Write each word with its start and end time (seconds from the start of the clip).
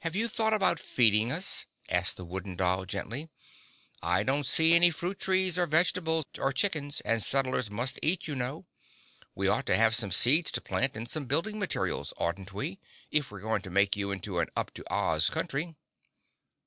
"Have 0.00 0.14
you 0.14 0.28
thought 0.28 0.52
about 0.52 0.78
feeding 0.78 1.32
us?" 1.32 1.64
asked 1.88 2.18
the 2.18 2.24
Wooden 2.26 2.54
Doll 2.54 2.84
gently. 2.84 3.30
"I 4.02 4.22
don't 4.22 4.44
see 4.44 4.74
any 4.74 4.90
fruit 4.90 5.18
trees 5.18 5.56
or 5.58 5.64
vegetables 5.66 6.26
or 6.38 6.52
chickens 6.52 7.00
and 7.00 7.22
settlers 7.22 7.70
must 7.70 7.98
eat, 8.02 8.28
you 8.28 8.34
know. 8.34 8.66
We 9.34 9.48
ought 9.48 9.64
to 9.64 9.76
have 9.78 9.94
some 9.96 10.12
seeds 10.12 10.50
to 10.50 10.60
plant 10.60 10.98
and 10.98 11.08
some 11.08 11.24
building 11.24 11.58
materials, 11.58 12.12
oughtn't 12.18 12.52
we, 12.52 12.78
if 13.10 13.30
we're 13.30 13.40
going 13.40 13.62
to 13.62 13.70
make 13.70 13.96
you 13.96 14.10
into 14.10 14.38
an 14.38 14.48
up 14.54 14.70
to 14.74 14.84
Oz 14.92 15.30
Country?" 15.30 15.74